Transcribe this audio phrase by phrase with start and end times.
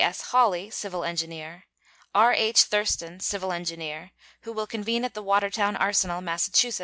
[0.01, 0.21] S.
[0.33, 1.65] Holly, civil engineer;
[2.15, 2.63] R.H.
[2.63, 6.49] Thurston, civil engineer, who will convene at the Watertown Arsenal, Mass.